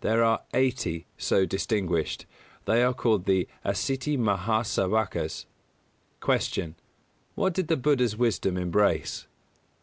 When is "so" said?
1.18-1.44